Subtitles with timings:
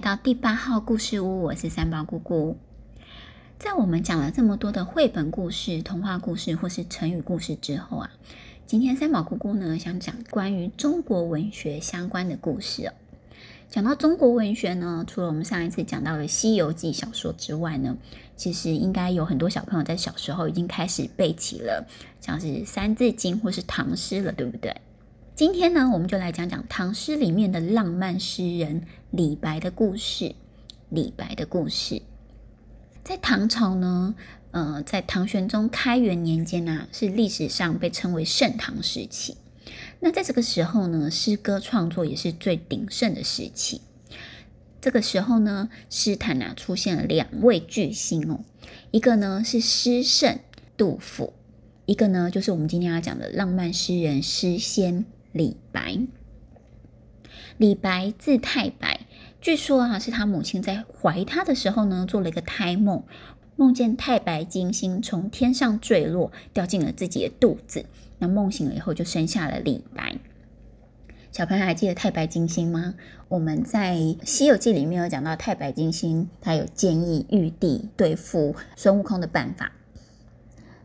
[0.00, 2.56] 到第八号故事屋，我是三宝姑姑。
[3.58, 8.10] 在我们讲了这么多的绘本故事、童话故事或是成语故事之后啊，
[8.66, 12.92] 今天三宝姑姑呢想讲关于中国文学相关的故事哦。
[13.68, 17.94] 讲到中国文学呢，除了我们上一次讲到的《西游记》小说之外呢，
[18.36, 21.86] 其实应该有很多小朋友在小时候已经开始背起了
[22.22, 24.74] 像是《三字经》或是唐诗了，对不对？
[25.40, 30.34] 今天呢，我们就来讲讲唐诗里面的浪漫诗人李白的故事。
[30.90, 32.02] 李白的故事，
[33.02, 34.14] 在唐朝呢，
[34.50, 39.38] 呃，在唐玄宗开元年间啊，是历史上被称为盛唐时期。
[40.00, 43.80] 那在这个时候呢，诗歌创作也是最鼎盛的时期。
[44.78, 48.40] 这个时候呢，诗坛啊出现了两位巨星哦，
[48.90, 50.38] 一个呢是诗圣
[50.76, 51.32] 杜甫，
[51.86, 55.98] 一个呢就是我们今天要讲的浪漫诗人诗仙李白。
[57.56, 59.00] 李白字太白，
[59.40, 63.04] 据说啊是他母亲在怀他的时候呢做了一个胎梦，
[63.56, 67.84] 梦见太白金星从天上坠落，掉进了自己的肚子。
[68.18, 70.16] 那梦醒了以后，就生下了李白。
[71.32, 72.94] 小朋友还记得太白金星吗？
[73.28, 79.72] 我们在《西游记》里面有讲到太白金星，他有建议玉帝对付孙悟空的办法。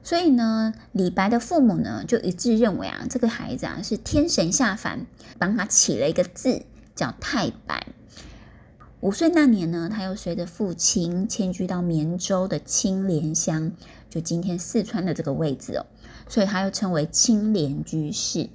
[0.06, 5.08] 所以呢，李白的父母呢就一致认为啊，这个孩子啊是天神下凡，
[5.40, 6.62] 帮他起了一个字
[6.94, 7.88] 叫太白。
[9.00, 13.72] 五岁那年呢，他又随着父亲迁居到绵州的青莲乡，
[14.08, 15.88] 就今天四川的这个位置哦。
[16.30, 18.52] 所以他又称为青莲居士。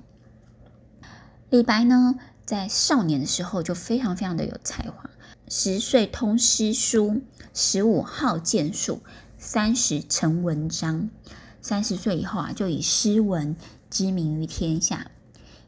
[1.50, 2.14] 李白呢，
[2.46, 5.10] 在少年的时候就非常非常的有才华，
[5.48, 9.00] 十岁通诗书，十五好剑术，
[9.36, 11.10] 三十成文章。
[11.62, 13.56] 三十岁以后啊，就以诗文
[13.90, 15.10] 知名于天下。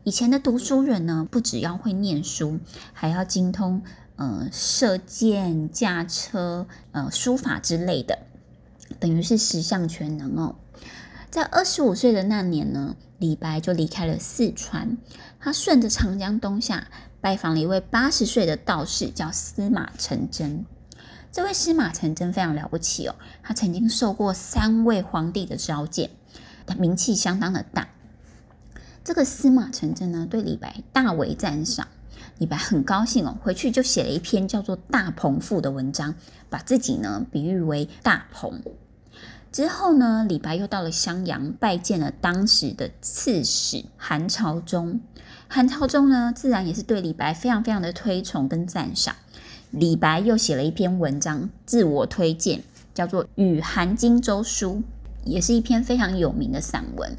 [0.05, 2.59] 以前的读书人呢，不只要会念书，
[2.93, 3.83] 还要精通
[4.17, 8.19] 呃射箭、驾车、呃书法之类的，
[8.99, 10.57] 等于是十项全能哦。
[11.31, 14.99] 在二十五岁的那年呢，李白就离开了四川，
[15.39, 16.89] 他顺着长江东下，
[17.21, 20.67] 拜访了一位八十岁的道士，叫司马承祯。
[21.33, 26.11] 这位司马承祯非常了不起哦，他曾经受过三位皇帝的召见，
[26.67, 27.89] 他名气相当的大。
[29.03, 31.89] 这个司马承祯呢，对李白大为赞赏，
[32.37, 36.15] 李白很高兴哦，回去就写了一篇叫做《大鹏赋》的文章，
[36.51, 38.63] 把自己呢比喻为大鹏。
[39.51, 45.01] 之后呢，李白又到了襄阳，拜见了当时的刺史韩朝忠。
[45.49, 49.17] 韩朝忠呢，自然也是对李白非常非常的推崇跟赞赏。
[49.73, 52.63] 李白又写了一篇文章，自我推荐，
[52.93, 54.75] 叫做《与韩荆州书》，
[55.25, 57.17] 也是一篇非常有名的散文。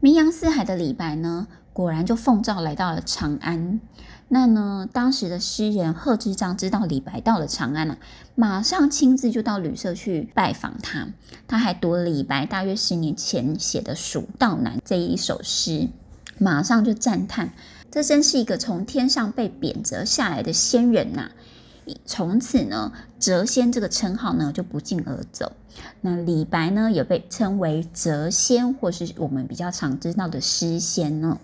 [0.00, 3.80] 名扬四海的李白呢，果然就奉诏来到了长安。
[4.28, 7.98] 那呢，当时的诗人贺知章知道李白到了长安了，
[8.34, 11.08] 马上亲自就到旅社去拜访他。
[11.46, 15.90] 他还读了李白大约十年前写的《蜀道难》这一首诗，
[16.38, 17.52] 马上就赞叹：
[17.90, 21.30] 这真是一个从天上被贬谪下来的仙人呐！
[22.04, 25.52] 从此呢，谪仙这个称号呢就不胫而走。
[26.00, 31.38] 那李白呢，也被称为谪仙，或是我们比较常知道的诗仙呢。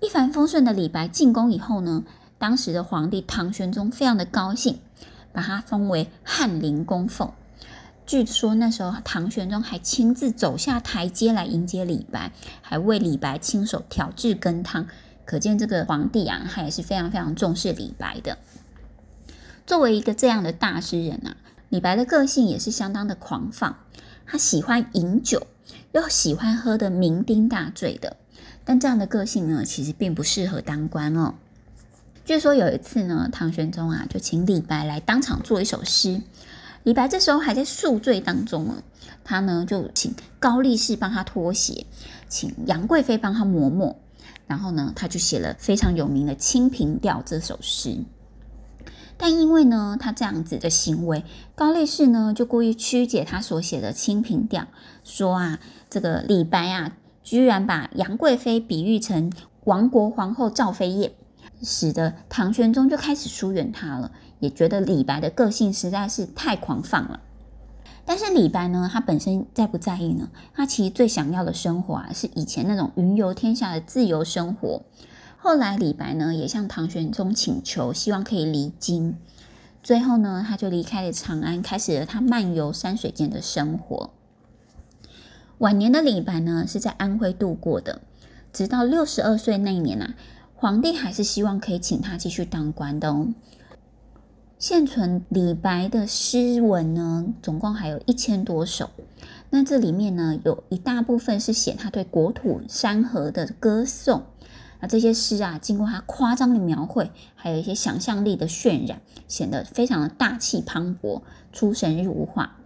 [0.00, 2.04] 一帆风顺的李白进宫以后呢，
[2.38, 4.78] 当时的皇帝唐玄宗非常的高兴，
[5.32, 7.30] 把他封为翰林供奉。
[8.04, 14.86] 据说那时候唐玄宗还亲自走下台阶来迎接李白，还为李白亲手调制羹汤。
[15.24, 18.36] 可见这个皇帝啊，他也是非常非常重视李白的。
[19.66, 21.36] 作为一个这样的大诗人啊，
[21.68, 23.76] 李白的个性也是相当的狂放，
[24.26, 25.46] 他喜欢饮酒，
[25.92, 28.16] 又喜欢喝得酩酊大醉的。
[28.64, 31.34] 但这样的个性呢，其实并不适合当官哦。
[32.24, 36.20] 据说有一次呢，唐玄宗啊就请李白来当场作一首诗。
[36.84, 38.82] 李白这时候还在宿醉当中啊，
[39.24, 41.86] 他呢就请高力士帮他脱鞋，
[42.28, 43.96] 请杨贵妃帮他磨墨，
[44.46, 47.98] 然后呢他就写了非常有名的《清平调》这首诗。
[49.22, 51.24] 但因为呢他这样子的行为，
[51.54, 54.62] 高力士呢就故意曲解他所写的《清平调》，
[55.04, 56.96] 说啊这个李白啊。
[57.22, 59.32] 居然把杨贵妃比喻成
[59.62, 61.12] 亡国皇后赵飞燕，
[61.62, 64.10] 使得唐玄宗就开始疏远他了，
[64.40, 67.20] 也觉得李白的个性实在是太狂放了。
[68.04, 70.28] 但是李白呢，他本身在不在意呢？
[70.52, 74.82] 他其实最想要的生活啊，是以前那种云游天下的自由生活。
[75.44, 79.16] 后来李白呢，也向唐玄宗请求，希望可以离京。
[79.82, 84.10] 最后呢，他就离开了长安，开始了他漫游山水间的生活。
[85.58, 88.02] 晚年的李白呢，是在安徽度过的。
[88.52, 90.14] 直到六十二岁那年啊，
[90.54, 93.34] 皇帝还是希望可以请他继续当官的哦。
[94.60, 98.90] 现存李白的诗文呢，总共还有一千多首。
[99.50, 104.22] 那这里面呢，有一大部分是写他对国土山河的歌颂。
[104.82, 112.58] 那这些诗啊，经过他夸张的描绘，还有一些想象力的渲染，显得非常的大气磅礴、出神入化。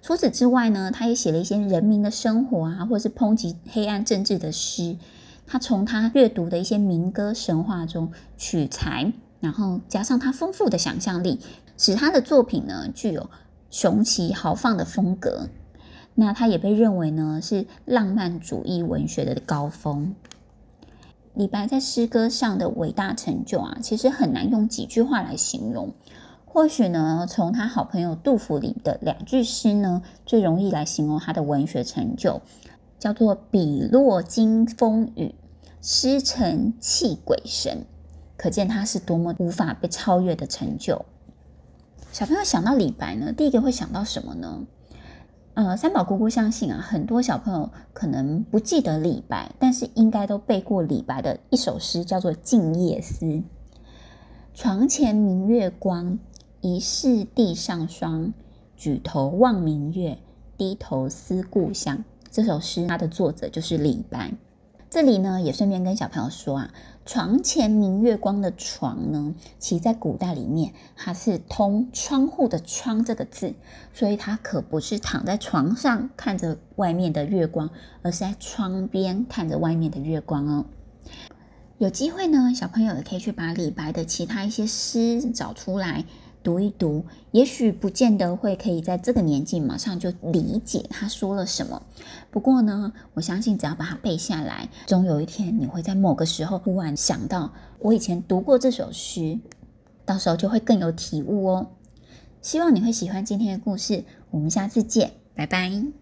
[0.00, 4.96] 除此之外呢，他也写了一些人民的生活啊，或是抨击黑暗政治的诗。
[5.48, 9.12] 他从他阅读的一些民歌神话中取材。
[9.40, 11.40] 然后加上他丰富的想象力，
[11.76, 13.30] 使他的作品呢具有
[13.70, 15.48] 雄奇豪放的风格。
[16.14, 20.14] 那他也被认为呢是浪漫主义文学的高峰。
[21.38, 25.92] 李白在诗歌上的伟大成就啊，其实很难用几句话来形容。
[26.44, 32.40] 或许呢，从他好朋友杜甫里的两句诗呢，最容易来形容他的文学成就，
[32.98, 35.36] 叫做“笔落惊风雨，
[35.80, 37.86] 诗成泣鬼神”。
[38.36, 41.04] 可见他是多么无法被超越的成就。
[42.10, 44.64] 小朋友想到李白呢，第一个会想到什么呢？
[45.58, 53.26] 呃，三宝姑姑相信啊，很多小朋友可能不记得李白，但是应该都背过李白的一首诗，叫做《静夜思》。
[54.54, 56.20] 床前明月光，
[56.60, 58.32] 疑是地上霜。
[58.76, 60.18] 举头望明月，
[60.56, 62.04] 低头思故乡。
[62.30, 64.32] 这首诗它的作者就是李白。
[64.90, 66.70] 这里呢，也顺便跟小朋友说啊，
[67.04, 73.52] 床前明月光的床呢，其实在古代里面，它是通窗户的窗这个字，
[73.92, 77.68] 所以它可不是躺在床上看着外面的月光，
[78.00, 80.64] 而是在窗边看着外面的月光哦。
[81.76, 86.06] 有机会呢，小朋友也可以去把李白的其他一些诗找出来。
[86.48, 91.82] 读一读，也许不见得会可以在这个年纪马上就理解他说了什么。
[92.30, 99.38] 不过呢，我相信只要把它背下来，总有一天你会在某个时候忽然想到，我以前读过这首诗，
[100.06, 101.66] 到时候就会更有体悟哦。
[102.40, 105.97] 希望你会喜欢今天的故事，我们下次见，拜拜。